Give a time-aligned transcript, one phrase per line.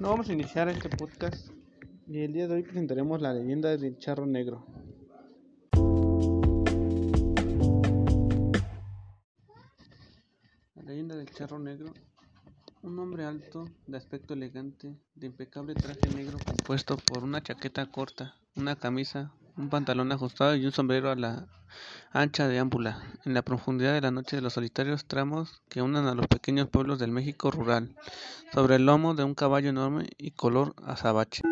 [0.00, 1.50] Bueno, vamos a iniciar este podcast
[2.06, 4.64] y el día de hoy presentaremos la leyenda del charro negro.
[10.74, 11.92] La leyenda del charro negro.
[12.80, 18.36] Un hombre alto, de aspecto elegante, de impecable traje negro compuesto por una chaqueta corta,
[18.56, 21.46] una camisa, un pantalón ajustado y un sombrero a la
[22.12, 26.06] ancha de ámbula, en la profundidad de la noche de los solitarios tramos que unan
[26.06, 27.94] a los pequeños pueblos del México rural,
[28.52, 31.42] sobre el lomo de un caballo enorme y color azabache.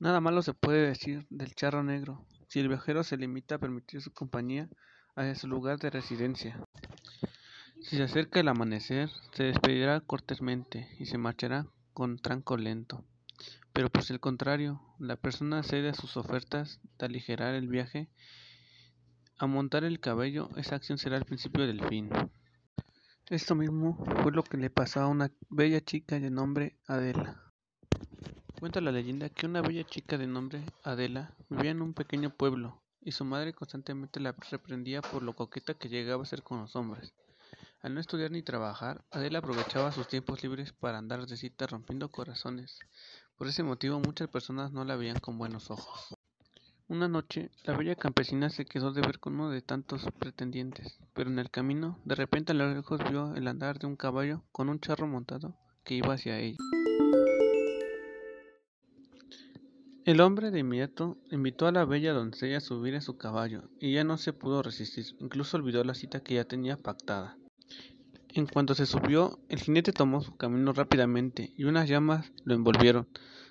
[0.00, 4.00] Nada malo se puede decir del charro negro, si el viajero se limita a permitir
[4.00, 4.68] su compañía
[5.14, 6.58] hacia su lugar de residencia.
[7.82, 13.04] Si se acerca el amanecer, se despedirá cortésmente y se marchará con tranco lento.
[13.72, 18.10] Pero por el contrario, la persona cede a sus ofertas de aligerar el viaje,
[19.38, 22.10] a montar el cabello, esa acción será el principio del fin.
[23.28, 27.52] Esto mismo fue lo que le pasó a una bella chica de nombre Adela.
[28.60, 32.82] Cuenta la leyenda que una bella chica de nombre Adela vivía en un pequeño pueblo
[33.00, 36.76] y su madre constantemente la reprendía por lo coqueta que llegaba a ser con los
[36.76, 37.14] hombres.
[37.80, 42.12] Al no estudiar ni trabajar, Adela aprovechaba sus tiempos libres para andar de cita rompiendo
[42.12, 42.78] corazones.
[43.36, 46.14] Por ese motivo muchas personas no la veían con buenos ojos.
[46.88, 51.30] Una noche, la bella campesina se quedó de ver con uno de tantos pretendientes, pero
[51.30, 54.68] en el camino, de repente a lo lejos vio el andar de un caballo con
[54.68, 56.58] un charro montado que iba hacia ella.
[60.04, 63.94] El hombre de inmediato invitó a la bella doncella a subir a su caballo, y
[63.94, 67.38] ya no se pudo resistir, incluso olvidó la cita que ya tenía pactada.
[68.34, 73.06] En cuanto se subió, el jinete tomó su camino rápidamente y unas llamas lo envolvieron.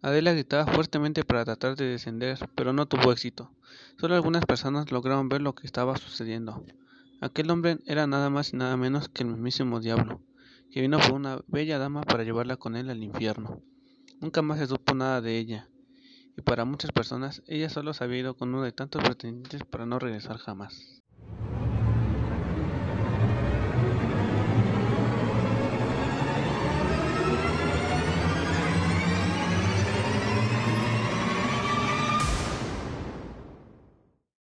[0.00, 3.52] Adela gritaba fuertemente para tratar de descender, pero no tuvo éxito.
[4.00, 6.64] Solo algunas personas lograron ver lo que estaba sucediendo.
[7.20, 10.22] Aquel hombre era nada más y nada menos que el mismísimo diablo,
[10.70, 13.60] que vino por una bella dama para llevarla con él al infierno.
[14.20, 15.68] Nunca más se supo nada de ella,
[16.34, 19.84] y para muchas personas ella solo se había ido con uno de tantos pretendientes para
[19.84, 21.02] no regresar jamás.